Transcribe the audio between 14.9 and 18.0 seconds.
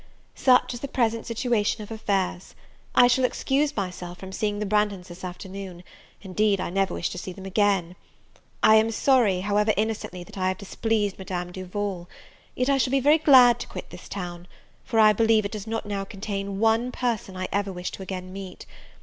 I believe it does not now contain one person I ever wish